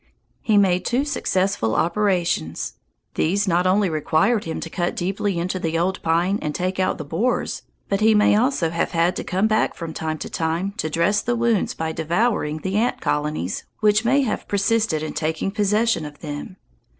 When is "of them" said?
16.03-16.57